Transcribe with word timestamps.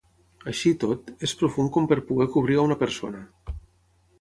Així 0.51 0.71
i 0.75 0.77
tot, 0.83 1.11
és 1.27 1.35
profund 1.41 1.71
com 1.77 1.91
per 1.91 1.99
poder 2.09 2.27
cobrir 2.37 2.59
a 2.63 2.65
una 2.71 2.79
persona. 2.85 3.23